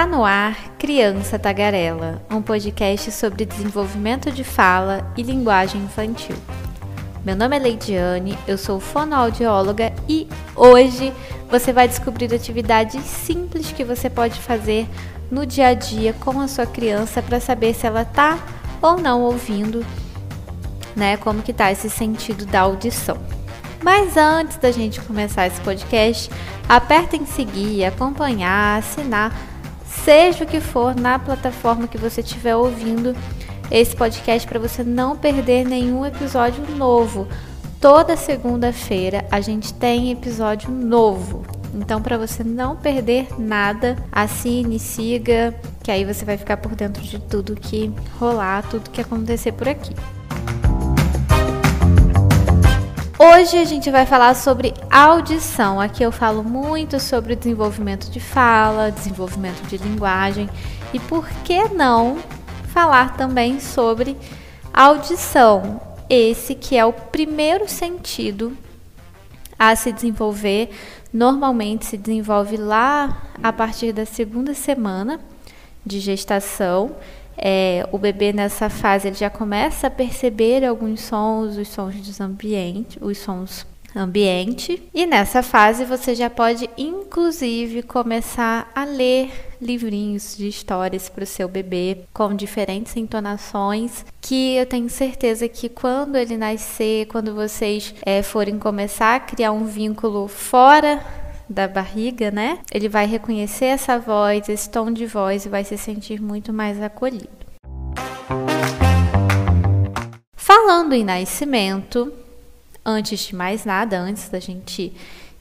[0.00, 6.34] Tá no ar Criança Tagarela, um podcast sobre desenvolvimento de fala e linguagem infantil.
[7.22, 10.26] Meu nome é Leidiane, eu sou fonoaudióloga e
[10.56, 11.12] hoje
[11.50, 14.88] você vai descobrir atividades simples que você pode fazer
[15.30, 18.38] no dia a dia com a sua criança para saber se ela tá
[18.80, 19.84] ou não ouvindo,
[20.96, 21.18] né?
[21.18, 23.18] Como que tá esse sentido da audição.
[23.82, 26.30] Mas antes da gente começar esse podcast,
[26.66, 29.49] aperta em seguir, acompanhar, assinar
[29.90, 33.14] seja o que for na plataforma que você estiver ouvindo
[33.70, 37.26] esse podcast para você não perder nenhum episódio novo.
[37.80, 41.42] Toda segunda-feira a gente tem episódio novo.
[41.74, 47.02] Então, para você não perder nada, assine, siga, que aí você vai ficar por dentro
[47.02, 49.94] de tudo que rolar, tudo que acontecer por aqui.
[53.22, 55.78] Hoje a gente vai falar sobre audição.
[55.78, 60.48] Aqui eu falo muito sobre o desenvolvimento de fala, desenvolvimento de linguagem
[60.94, 62.16] e por que não
[62.72, 64.16] falar também sobre
[64.72, 65.82] audição.
[66.08, 68.56] Esse que é o primeiro sentido
[69.58, 70.70] a se desenvolver.
[71.12, 75.20] Normalmente se desenvolve lá a partir da segunda semana
[75.84, 76.96] de gestação
[77.40, 82.20] é, o bebê nessa fase ele já começa a perceber alguns sons, os sons dos
[82.20, 84.82] ambientes, os sons ambiente.
[84.94, 91.26] E nessa fase você já pode, inclusive, começar a ler livrinhos de histórias para o
[91.26, 94.04] seu bebê com diferentes entonações.
[94.20, 99.52] Que eu tenho certeza que quando ele nascer, quando vocês é, forem começar a criar
[99.52, 101.00] um vínculo fora
[101.50, 102.60] da barriga, né?
[102.72, 106.80] Ele vai reconhecer essa voz, esse tom de voz e vai se sentir muito mais
[106.80, 107.28] acolhido.
[110.36, 112.12] Falando em nascimento,
[112.86, 114.92] antes de mais nada, antes da gente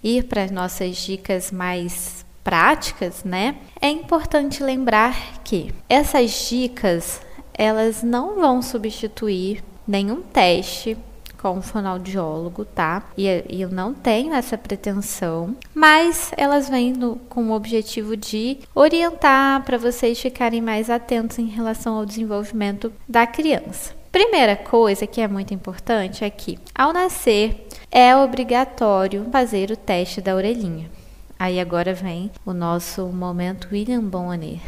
[0.04, 3.58] ir para as nossas dicas mais práticas, né?
[3.80, 7.22] É importante lembrar que essas dicas
[7.54, 10.98] elas não vão substituir nenhum teste
[11.42, 13.04] com um fonoaudiólogo, tá?
[13.18, 18.60] E, e, eu não tenho essa pretensão, mas elas vêm no, com o objetivo de
[18.76, 23.98] orientar para vocês ficarem mais atentos em relação ao desenvolvimento da criança.
[24.12, 30.20] Primeira coisa que é muito importante é que, ao nascer, é obrigatório fazer o teste
[30.20, 30.90] da orelhinha.
[31.38, 34.60] Aí agora vem o nosso momento William Bonner.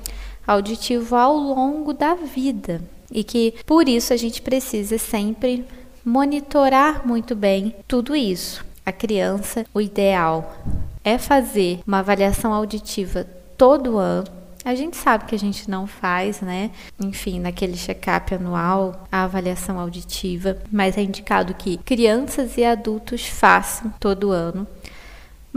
[0.47, 5.65] auditivo ao longo da vida e que por isso a gente precisa sempre
[6.05, 8.63] monitorar muito bem tudo isso.
[8.85, 10.55] A criança, o ideal
[11.03, 13.27] é fazer uma avaliação auditiva
[13.57, 14.29] todo ano.
[14.63, 16.71] A gente sabe que a gente não faz, né?
[17.01, 23.91] Enfim, naquele check-up anual, a avaliação auditiva, mas é indicado que crianças e adultos façam
[23.99, 24.67] todo ano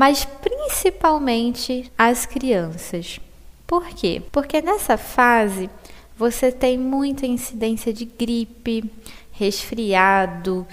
[0.02, 3.20] mas principalmente as crianças.
[3.68, 4.20] Por quê?
[4.32, 5.70] Porque nessa fase
[6.18, 8.92] você tem muita incidência de gripe,
[9.32, 10.66] resfriado,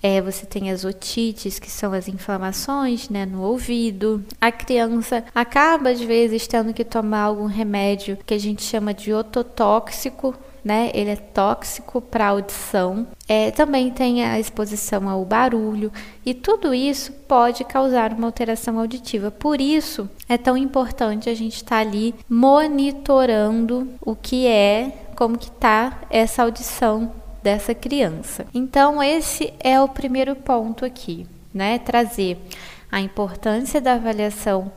[0.00, 4.24] é, você tem as otites, que são as inflamações né, no ouvido.
[4.40, 9.12] A criança acaba, às vezes, tendo que tomar algum remédio que a gente chama de
[9.12, 10.32] ototóxico,
[10.66, 10.90] né?
[10.92, 13.06] Ele é tóxico para a audição.
[13.28, 15.92] É, também tem a exposição ao barulho
[16.24, 19.30] e tudo isso pode causar uma alteração auditiva.
[19.30, 25.38] Por isso é tão importante a gente estar tá ali monitorando o que é, como
[25.38, 28.44] que tá essa audição dessa criança.
[28.52, 31.78] Então esse é o primeiro ponto aqui, né?
[31.78, 32.38] Trazer
[32.90, 34.72] a importância da avaliação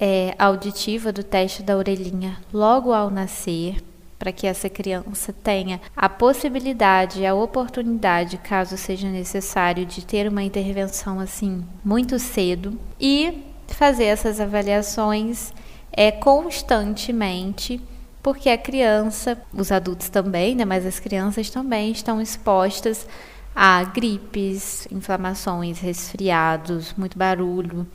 [0.00, 3.76] é, auditiva do teste da orelhinha logo ao nascer,
[4.18, 10.42] para que essa criança tenha a possibilidade, a oportunidade, caso seja necessário, de ter uma
[10.42, 15.52] intervenção assim muito cedo e fazer essas avaliações
[15.92, 17.80] é constantemente,
[18.22, 23.06] porque a criança, os adultos também, né, mas as crianças também estão expostas
[23.54, 27.86] a gripes, inflamações, resfriados, muito barulho,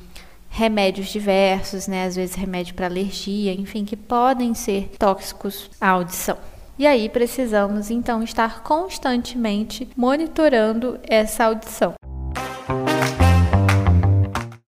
[0.53, 2.05] remédios diversos, né?
[2.05, 6.37] Às vezes remédio para alergia, enfim, que podem ser tóxicos à audição.
[6.77, 11.93] E aí precisamos então estar constantemente monitorando essa audição.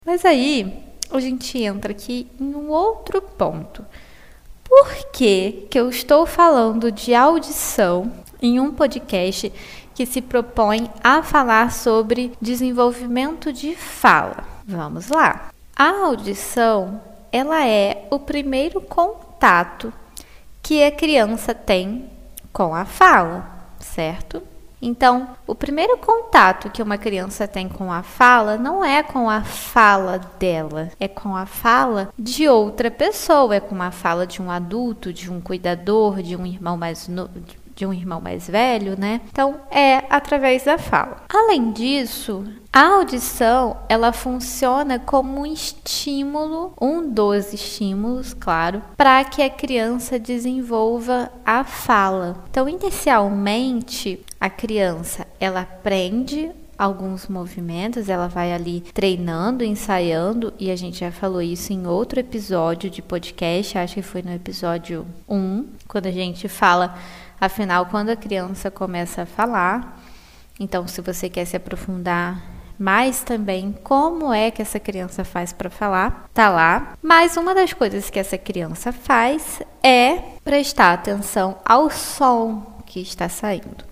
[0.05, 0.73] Mas aí
[1.11, 3.85] a gente entra aqui em um outro ponto.
[4.63, 9.51] Por que, que eu estou falando de audição em um podcast
[9.93, 14.45] que se propõe a falar sobre desenvolvimento de fala?
[14.65, 15.52] Vamos lá.
[15.75, 19.91] A audição, ela é o primeiro contato
[20.61, 22.09] que a criança tem
[22.51, 23.49] com a fala,
[23.79, 24.41] certo?
[24.79, 29.41] Então, o primeiro contato que uma criança tem com a fala não é com a
[29.41, 34.51] fala dela, é com a fala de outra pessoa, é com a fala de um
[34.51, 37.39] adulto, de um cuidador, de um irmão mais novo,
[37.75, 39.21] de um irmão mais velho, né?
[39.31, 41.23] Então é através da fala.
[41.29, 49.41] Além disso, a audição ela funciona como um estímulo, um dos estímulos, claro, para que
[49.41, 52.43] a criança desenvolva a fala.
[52.49, 60.75] Então, inicialmente, a criança ela aprende alguns movimentos, ela vai ali treinando, ensaiando, e a
[60.75, 65.65] gente já falou isso em outro episódio de podcast, acho que foi no episódio 1,
[65.87, 66.95] quando a gente fala
[67.43, 70.01] Afinal, quando a criança começa a falar,
[70.57, 72.41] então se você quer se aprofundar
[72.79, 76.93] mais também como é que essa criança faz para falar, tá lá.
[77.01, 83.27] Mas uma das coisas que essa criança faz é prestar atenção ao som que está
[83.27, 83.83] saindo.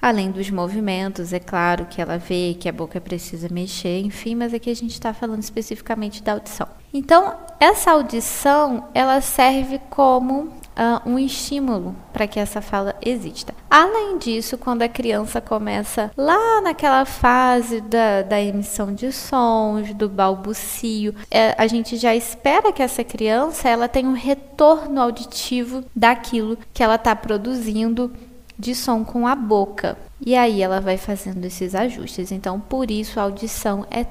[0.00, 4.54] Além dos movimentos, é claro que ela vê que a boca precisa mexer, enfim, mas
[4.54, 6.68] aqui a gente está falando especificamente da audição.
[6.94, 13.54] Então, essa audição ela serve como uh, um estímulo para que essa fala exista.
[13.70, 20.08] Além disso, quando a criança começa lá naquela fase da, da emissão de sons, do
[20.08, 26.58] balbucio, é, a gente já espera que essa criança ela tenha um retorno auditivo daquilo
[26.72, 28.12] que ela está produzindo
[28.58, 29.98] de som com a boca.
[30.24, 32.32] E aí ela vai fazendo esses ajustes.
[32.32, 34.06] Então, por isso a audição é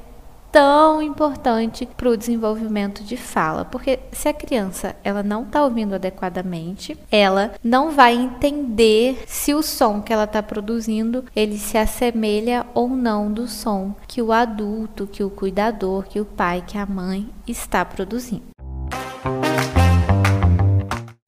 [0.55, 5.93] tão importante para o desenvolvimento de fala, porque se a criança ela não está ouvindo
[5.95, 12.65] adequadamente, ela não vai entender se o som que ela está produzindo ele se assemelha
[12.73, 16.85] ou não do som que o adulto, que o cuidador, que o pai, que a
[16.85, 18.45] mãe está produzindo.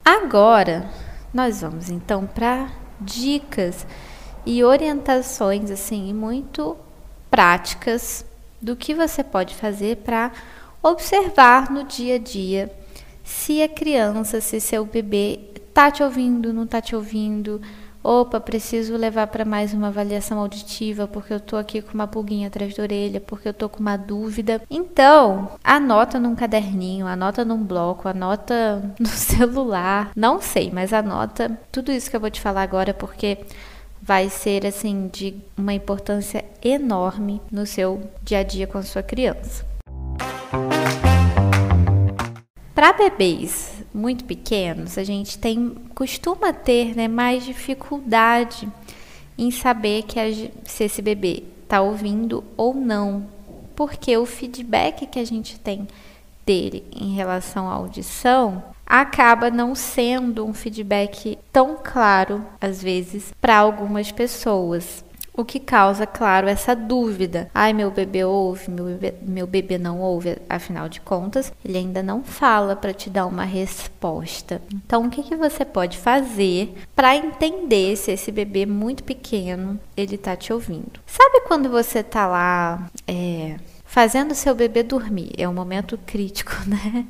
[0.06, 0.90] Agora
[1.34, 2.70] nós vamos então para
[3.02, 3.86] dicas
[4.46, 6.78] e orientações assim muito
[7.30, 8.26] práticas
[8.62, 10.32] do que você pode fazer para
[10.82, 12.72] observar no dia a dia
[13.24, 15.40] se a criança, se seu bebê
[15.74, 17.62] tá te ouvindo, não tá te ouvindo.
[18.02, 22.48] Opa, preciso levar para mais uma avaliação auditiva porque eu tô aqui com uma pulguinha
[22.48, 24.62] atrás da orelha, porque eu tô com uma dúvida.
[24.70, 31.92] Então, anota num caderninho, anota num bloco, anota no celular, não sei, mas anota tudo
[31.92, 33.40] isso que eu vou te falar agora porque
[34.08, 39.04] vai ser assim de uma importância enorme no seu dia a dia com a sua
[39.04, 39.68] criança.
[42.74, 48.70] Para bebês muito pequenos, a gente tem costuma ter né, mais dificuldade
[49.38, 50.26] em saber que a,
[50.64, 53.28] se esse bebê está ouvindo ou não,
[53.76, 55.86] porque o feedback que a gente tem
[56.46, 63.58] dele em relação à audição acaba não sendo um feedback tão claro, às vezes, para
[63.58, 65.06] algumas pessoas.
[65.38, 67.48] O que causa, claro, essa dúvida.
[67.54, 70.36] Ai, meu bebê ouve, meu bebê, meu bebê não ouve.
[70.50, 74.60] Afinal de contas, ele ainda não fala para te dar uma resposta.
[74.74, 80.16] Então, o que, que você pode fazer para entender se esse bebê muito pequeno ele
[80.16, 81.00] está te ouvindo?
[81.06, 85.34] Sabe quando você está lá é, fazendo seu bebê dormir?
[85.38, 87.06] É um momento crítico, né?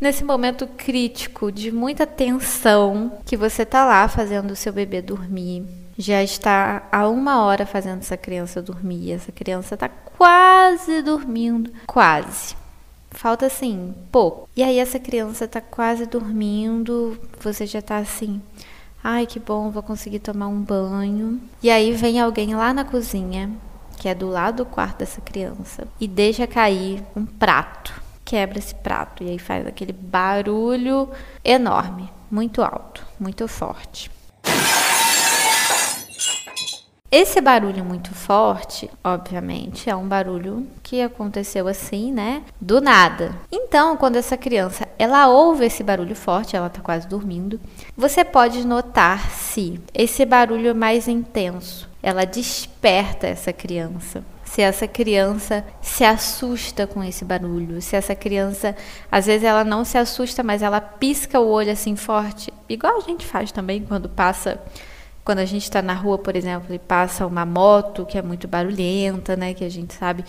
[0.00, 5.64] Nesse momento crítico de muita tensão, que você tá lá fazendo o seu bebê dormir,
[5.96, 12.56] já está há uma hora fazendo essa criança dormir, essa criança tá quase dormindo, quase.
[13.10, 14.48] Falta assim, pouco.
[14.56, 18.42] E aí essa criança tá quase dormindo, você já tá assim,
[19.02, 21.40] ai que bom, vou conseguir tomar um banho.
[21.62, 23.50] E aí vem alguém lá na cozinha,
[23.96, 28.74] que é do lado do quarto dessa criança, e deixa cair um prato quebra esse
[28.74, 31.10] prato e aí faz aquele barulho
[31.44, 34.10] enorme, muito alto, muito forte.
[37.16, 42.42] Esse barulho muito forte, obviamente, é um barulho que aconteceu assim, né?
[42.60, 43.36] Do nada.
[43.52, 47.60] Então, quando essa criança, ela ouve esse barulho forte, ela tá quase dormindo,
[47.96, 54.86] você pode notar se esse barulho é mais intenso, ela desperta essa criança se essa
[54.86, 58.76] criança se assusta com esse barulho, se essa criança,
[59.10, 63.00] às vezes ela não se assusta, mas ela pisca o olho assim forte, igual a
[63.00, 64.62] gente faz também quando passa,
[65.24, 68.46] quando a gente está na rua, por exemplo, e passa uma moto que é muito
[68.46, 70.24] barulhenta, né, que a gente sabe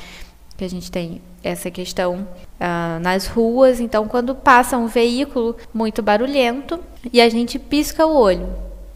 [0.58, 2.28] que a gente tem essa questão
[2.60, 6.80] uh, nas ruas, então quando passa um veículo muito barulhento
[7.14, 8.50] e a gente pisca o olho,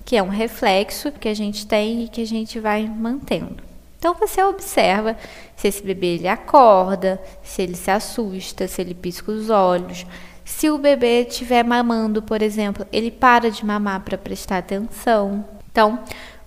[0.03, 3.68] que é um reflexo que a gente tem e que a gente vai mantendo.
[3.99, 5.17] Então você observa
[5.57, 10.05] se esse bebê ele acorda, se ele se assusta, se ele pisca os olhos.
[10.45, 15.45] Se o bebê estiver mamando, por exemplo, ele para de mamar para prestar atenção.
[15.69, 15.99] Então,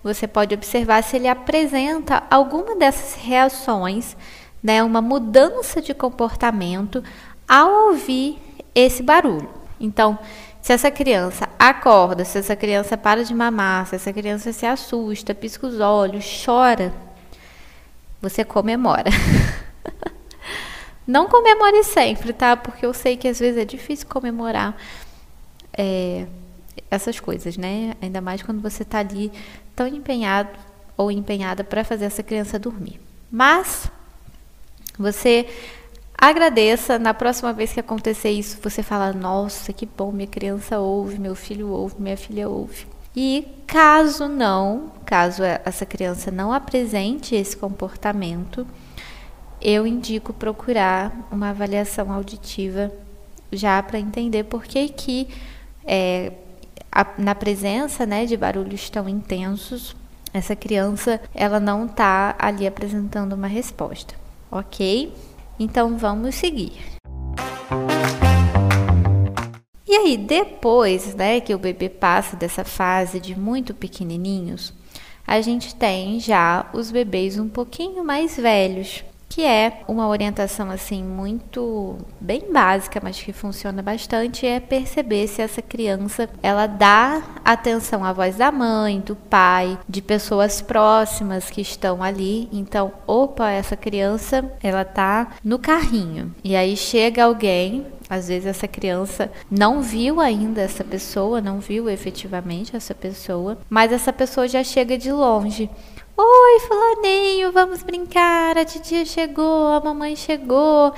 [0.03, 4.17] você pode observar se ele apresenta alguma dessas reações,
[4.61, 7.03] né, uma mudança de comportamento
[7.47, 8.37] ao ouvir
[8.73, 9.49] esse barulho.
[9.79, 10.17] Então,
[10.61, 15.35] se essa criança acorda, se essa criança para de mamar, se essa criança se assusta,
[15.35, 16.91] pisca os olhos, chora,
[18.23, 19.11] você comemora.
[21.05, 22.55] Não comemore sempre, tá?
[22.55, 24.77] Porque eu sei que às vezes é difícil comemorar
[25.77, 26.25] é,
[26.89, 27.97] essas coisas, né?
[28.01, 29.29] Ainda mais quando você está ali
[29.75, 30.57] tão empenhado
[30.95, 32.97] ou empenhada para fazer essa criança dormir.
[33.29, 33.91] Mas
[34.97, 35.45] você
[36.17, 41.19] agradeça, na próxima vez que acontecer isso, você fala: Nossa, que bom, minha criança ouve,
[41.19, 42.92] meu filho ouve, minha filha ouve.
[43.15, 48.65] E caso não, caso essa criança não apresente esse comportamento,
[49.61, 52.91] eu indico procurar uma avaliação auditiva
[53.51, 55.27] já para entender por que, que
[55.85, 56.33] é,
[56.91, 59.95] a, na presença né, de barulhos tão intensos,
[60.33, 64.15] essa criança ela não está ali apresentando uma resposta,
[64.51, 65.13] ok?
[65.59, 67.02] Então vamos seguir.
[69.93, 74.73] E aí, depois né, que o bebê passa dessa fase de muito pequenininhos,
[75.25, 81.03] a gente tem já os bebês um pouquinho mais velhos, que é uma orientação assim
[81.03, 88.03] muito bem básica, mas que funciona bastante, é perceber se essa criança ela dá atenção
[88.03, 92.49] à voz da mãe, do pai, de pessoas próximas que estão ali.
[92.51, 96.33] Então, opa, essa criança ela tá no carrinho.
[96.43, 101.89] E aí chega alguém às vezes essa criança não viu ainda essa pessoa, não viu
[101.89, 105.69] efetivamente essa pessoa, mas essa pessoa já chega de longe.
[106.15, 110.93] Oi, fulaninho, vamos brincar, a titia chegou, a mamãe chegou.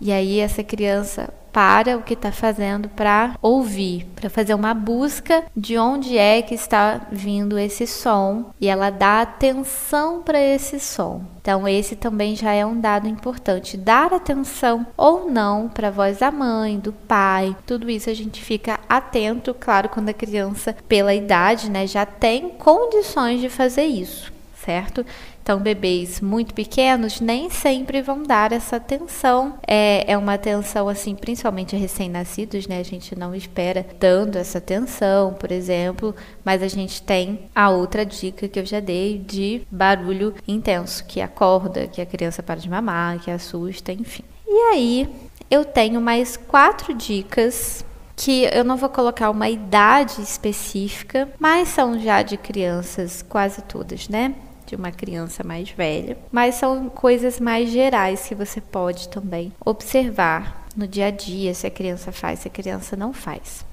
[0.00, 5.44] E aí essa criança para o que está fazendo para ouvir, para fazer uma busca
[5.56, 11.22] de onde é que está vindo esse som e ela dá atenção para esse som.
[11.42, 13.76] Então, esse também já é um dado importante.
[13.76, 18.40] Dar atenção ou não para a voz da mãe, do pai, tudo isso a gente
[18.40, 24.31] fica atento, claro, quando a criança, pela idade, né, já tem condições de fazer isso,
[24.64, 25.04] certo?
[25.42, 29.54] Então, bebês muito pequenos nem sempre vão dar essa atenção.
[29.66, 32.78] É, é uma atenção, assim, principalmente recém-nascidos, né?
[32.78, 36.14] A gente não espera dando essa atenção, por exemplo,
[36.44, 41.20] mas a gente tem a outra dica que eu já dei de barulho intenso, que
[41.20, 44.24] acorda, que a criança para de mamar, que assusta, enfim.
[44.46, 45.08] E aí,
[45.50, 51.98] eu tenho mais quatro dicas que eu não vou colocar uma idade específica, mas são
[51.98, 54.34] já de crianças quase todas, né?
[54.72, 60.66] De uma criança mais velha, mas são coisas mais gerais que você pode também observar
[60.74, 63.66] no dia a dia, se a criança faz, se a criança não faz.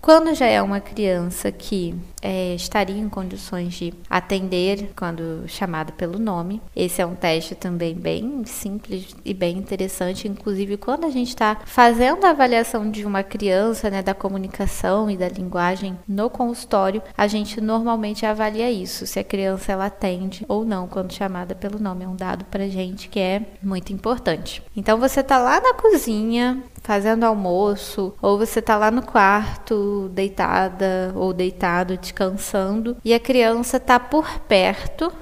[0.00, 6.18] Quando já é uma criança que é, estaria em condições de atender quando chamada pelo
[6.18, 6.60] nome.
[6.74, 11.58] Esse é um teste também bem simples e bem interessante, inclusive quando a gente está
[11.64, 17.26] fazendo a avaliação de uma criança, né, da comunicação e da linguagem no consultório, a
[17.26, 22.04] gente normalmente avalia isso, se a criança ela atende ou não quando chamada pelo nome.
[22.04, 24.62] É um dado pra gente que é muito importante.
[24.76, 31.12] Então você tá lá na cozinha, fazendo almoço, ou você tá lá no quarto, deitada
[31.14, 35.12] ou deitado, descansando, e a criança tá por perto,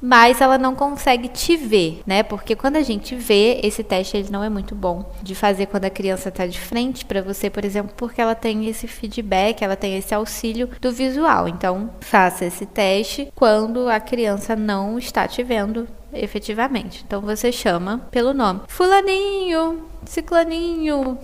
[0.00, 2.22] mas ela não consegue te ver, né?
[2.22, 5.84] Porque quando a gente vê, esse teste ele não é muito bom de fazer quando
[5.86, 9.76] a criança tá de frente para você, por exemplo, porque ela tem esse feedback, ela
[9.76, 11.48] tem esse auxílio do visual.
[11.48, 17.04] Então, faça esse teste quando a criança não está te vendo efetivamente.
[17.06, 18.60] Então você chama pelo nome.
[18.68, 21.18] Fulaninho, Ciclaninho.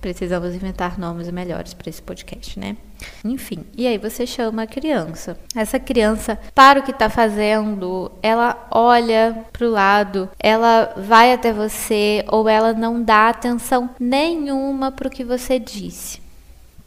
[0.00, 2.76] Precisamos inventar nomes melhores para esse podcast, né?
[3.24, 5.38] Enfim, e aí você chama a criança.
[5.54, 11.52] Essa criança, para o que está fazendo, ela olha para o lado, ela vai até
[11.52, 16.20] você ou ela não dá atenção nenhuma para o que você disse.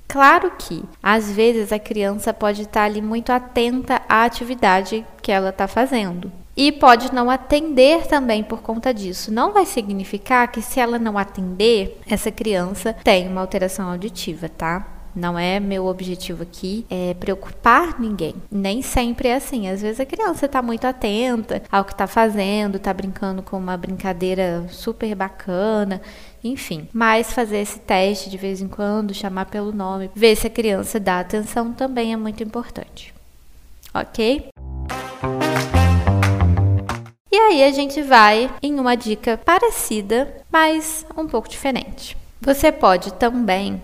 [0.07, 5.31] Claro que, às vezes, a criança pode estar tá ali muito atenta à atividade que
[5.31, 9.31] ela está fazendo e pode não atender também por conta disso.
[9.31, 14.87] Não vai significar que se ela não atender, essa criança tem uma alteração auditiva, tá?
[15.15, 18.35] Não é meu objetivo aqui é preocupar ninguém.
[18.49, 19.67] Nem sempre é assim.
[19.67, 23.75] Às vezes a criança está muito atenta ao que está fazendo, está brincando com uma
[23.75, 26.01] brincadeira super bacana,
[26.43, 26.87] enfim.
[26.93, 30.99] Mas fazer esse teste de vez em quando, chamar pelo nome, ver se a criança
[30.99, 33.13] dá atenção também é muito importante.
[33.93, 34.49] Ok?
[37.47, 42.17] Aí a gente vai em uma dica parecida, mas um pouco diferente.
[42.39, 43.81] Você pode também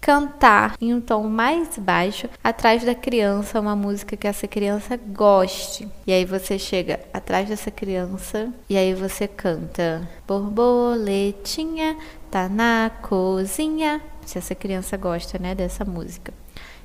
[0.00, 5.88] cantar em um tom mais baixo atrás da criança uma música que essa criança goste.
[6.06, 11.96] E aí você chega atrás dessa criança e aí você canta Borboletinha
[12.30, 14.00] tá na cozinha.
[14.24, 16.32] Se essa criança gosta, né, dessa música.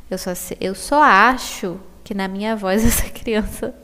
[0.09, 3.75] Eu só eu só acho que na minha voz essa criança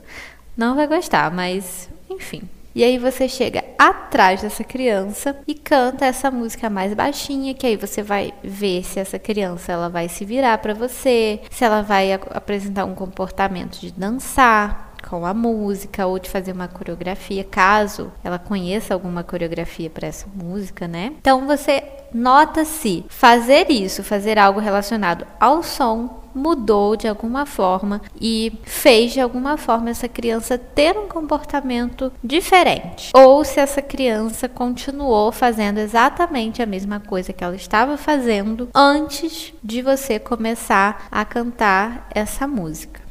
[0.56, 2.42] não vai gostar, mas enfim.
[2.74, 7.76] E aí você chega atrás dessa criança e canta essa música mais baixinha, que aí
[7.76, 12.12] você vai ver se essa criança ela vai se virar para você, se ela vai
[12.12, 18.38] apresentar um comportamento de dançar com a música ou de fazer uma coreografia, caso ela
[18.38, 21.14] conheça alguma coreografia para essa música, né?
[21.20, 28.00] Então você nota se fazer isso, fazer algo relacionado ao som mudou de alguma forma
[28.20, 33.10] e fez de alguma forma essa criança ter um comportamento diferente.
[33.14, 39.52] Ou se essa criança continuou fazendo exatamente a mesma coisa que ela estava fazendo antes
[39.62, 43.08] de você começar a cantar essa música.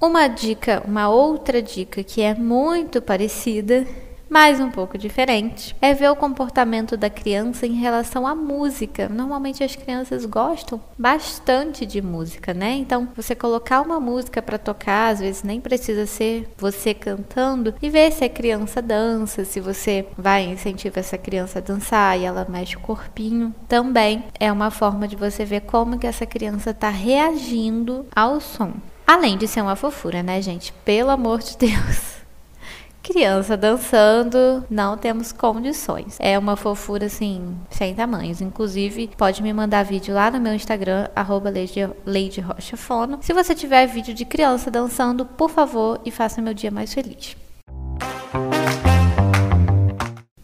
[0.00, 3.86] Uma dica, uma outra dica que é muito parecida
[4.32, 9.06] mas um pouco diferente, é ver o comportamento da criança em relação à música.
[9.06, 12.70] Normalmente as crianças gostam bastante de música, né?
[12.76, 17.90] Então, você colocar uma música para tocar, às vezes nem precisa ser você cantando, e
[17.90, 22.46] ver se a criança dança, se você vai incentivar essa criança a dançar e ela
[22.48, 26.88] mexe o corpinho, também é uma forma de você ver como que essa criança está
[26.88, 28.72] reagindo ao som.
[29.06, 30.72] Além de ser uma fofura, né, gente?
[30.86, 32.11] Pelo amor de Deus.
[33.02, 36.16] Criança dançando, não temos condições.
[36.20, 38.40] É uma fofura assim, sem tamanhos.
[38.40, 41.52] Inclusive, pode me mandar vídeo lá no meu Instagram, arroba
[42.76, 43.18] Fono.
[43.20, 47.41] Se você tiver vídeo de criança dançando, por favor, e faça meu dia mais feliz.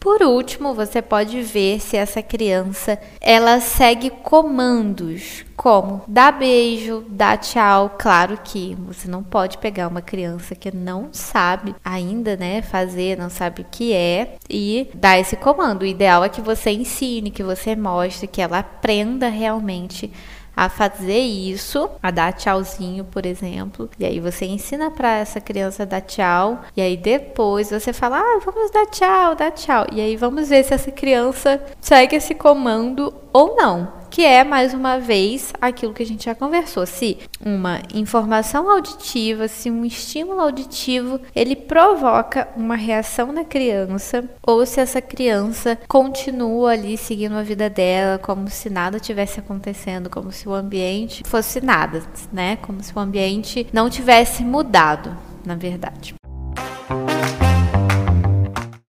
[0.08, 7.36] Por último, você pode ver se essa criança ela segue comandos como dar beijo, dar
[7.36, 7.94] tchau.
[7.98, 13.28] Claro que você não pode pegar uma criança que não sabe ainda, né, fazer, não
[13.28, 15.82] sabe o que é e dar esse comando.
[15.82, 20.10] O ideal é que você ensine, que você mostre, que ela aprenda realmente
[20.58, 23.88] a fazer isso, a dar tchauzinho, por exemplo.
[23.96, 26.62] E aí você ensina para essa criança dar tchau.
[26.76, 29.86] E aí depois você fala: "Ah, vamos dar tchau, dar tchau".
[29.92, 34.74] E aí vamos ver se essa criança segue esse comando ou não que é mais
[34.74, 40.40] uma vez aquilo que a gente já conversou, se uma informação auditiva, se um estímulo
[40.40, 47.44] auditivo, ele provoca uma reação na criança ou se essa criança continua ali seguindo a
[47.44, 52.02] vida dela como se nada tivesse acontecendo, como se o ambiente fosse nada,
[52.32, 52.56] né?
[52.56, 56.17] Como se o ambiente não tivesse mudado, na verdade.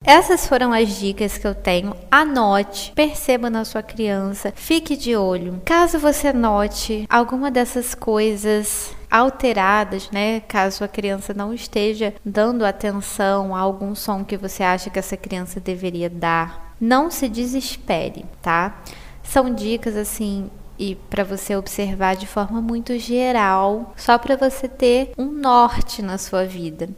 [0.07, 1.93] Essas foram as dicas que eu tenho.
[2.09, 5.61] Anote, perceba na sua criança, fique de olho.
[5.65, 10.39] Caso você note alguma dessas coisas alteradas, né?
[10.47, 15.17] Caso a criança não esteja dando atenção a algum som que você acha que essa
[15.17, 18.81] criança deveria dar, não se desespere, tá?
[19.25, 25.11] São dicas assim e para você observar de forma muito geral, só para você ter
[25.17, 26.89] um norte na sua vida.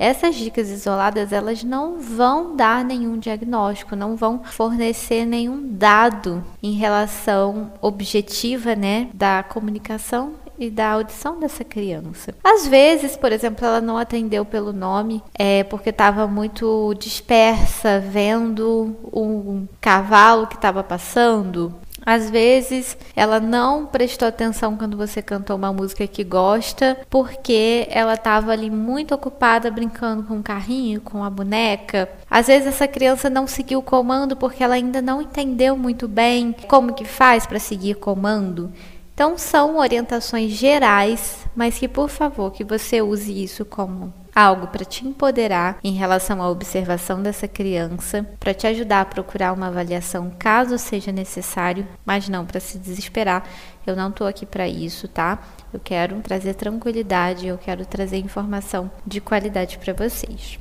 [0.00, 6.72] Essas dicas isoladas, elas não vão dar nenhum diagnóstico, não vão fornecer nenhum dado em
[6.72, 12.34] relação objetiva, né, da comunicação e da audição dessa criança.
[12.42, 18.96] Às vezes, por exemplo, ela não atendeu pelo nome é porque estava muito dispersa vendo
[19.12, 25.72] um cavalo que estava passando às vezes ela não prestou atenção quando você cantou uma
[25.72, 31.30] música que gosta, porque ela estava ali muito ocupada brincando com o carrinho, com a
[31.30, 32.08] boneca.
[32.30, 36.54] Às vezes essa criança não seguiu o comando porque ela ainda não entendeu muito bem
[36.68, 38.72] como que faz para seguir comando.
[39.14, 44.84] Então são orientações gerais, mas que por favor que você use isso como algo para
[44.84, 50.32] te empoderar em relação à observação dessa criança, para te ajudar a procurar uma avaliação
[50.38, 53.44] caso seja necessário, mas não para se desesperar.
[53.86, 55.38] Eu não estou aqui para isso, tá?
[55.72, 60.58] Eu quero trazer tranquilidade, eu quero trazer informação de qualidade para vocês.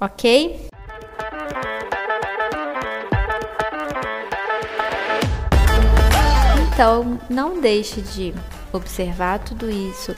[0.00, 0.68] OK?
[6.72, 8.34] Então, não deixe de
[8.70, 10.14] observar tudo isso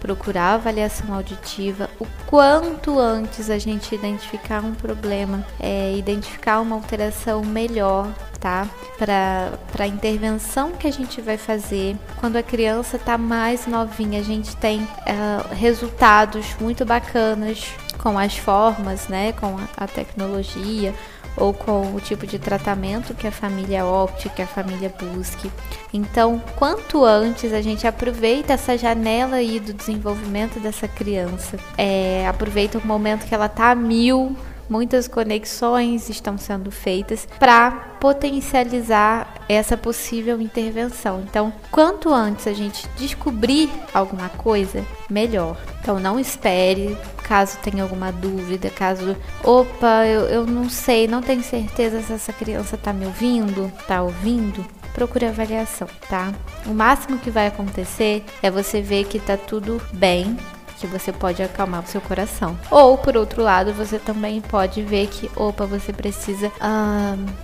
[0.00, 7.42] procurar avaliação auditiva o quanto antes a gente identificar um problema, é, identificar uma alteração
[7.44, 8.08] melhor
[8.38, 8.68] tá?
[8.96, 14.22] Para a intervenção que a gente vai fazer quando a criança está mais novinha, a
[14.22, 19.32] gente tem uh, resultados muito bacanas com as formas, né?
[19.32, 20.94] Com a, a tecnologia
[21.38, 25.50] ou com o tipo de tratamento que a família opte, que a família busque.
[25.92, 32.78] Então, quanto antes a gente aproveita essa janela aí do desenvolvimento dessa criança, é, aproveita
[32.78, 34.36] o momento que ela está a mil
[34.68, 41.24] muitas conexões estão sendo feitas para potencializar essa possível intervenção.
[41.28, 45.56] Então, quanto antes a gente descobrir alguma coisa, melhor.
[45.80, 51.42] Então, não espere, caso tenha alguma dúvida, caso, opa, eu, eu não sei, não tenho
[51.42, 54.64] certeza se essa criança está me ouvindo, está ouvindo
[54.98, 56.34] procure avaliação, tá?
[56.66, 60.36] O máximo que vai acontecer é você ver que tá tudo bem,
[60.78, 62.58] que você pode acalmar o seu coração.
[62.70, 66.50] Ou, por outro lado, você também pode ver que, opa, você precisa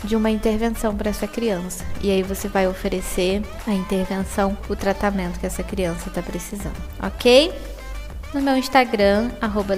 [0.05, 1.85] de uma intervenção para essa criança.
[2.01, 7.53] E aí você vai oferecer a intervenção, o tratamento que essa criança está precisando, ok?
[8.33, 9.75] No meu Instagram, arroba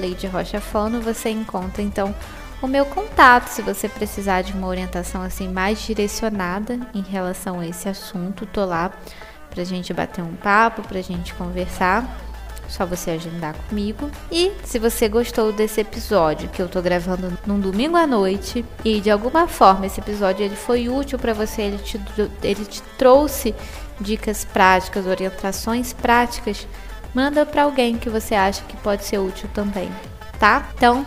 [0.60, 2.14] Fono, você encontra então
[2.62, 7.66] o meu contato se você precisar de uma orientação assim mais direcionada em relação a
[7.66, 8.46] esse assunto.
[8.46, 8.90] Tô lá
[9.50, 12.04] pra gente bater um papo, pra gente conversar.
[12.68, 14.10] Só você agendar comigo.
[14.30, 19.00] E se você gostou desse episódio que eu tô gravando num domingo à noite e
[19.00, 22.00] de alguma forma esse episódio ele foi útil para você, ele te,
[22.42, 23.54] ele te trouxe
[24.00, 26.66] dicas práticas, orientações práticas,
[27.14, 29.90] manda para alguém que você acha que pode ser útil também,
[30.38, 30.68] tá?
[30.76, 31.04] Então,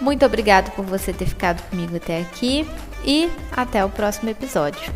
[0.00, 2.68] muito obrigado por você ter ficado comigo até aqui
[3.04, 4.92] e até o próximo episódio.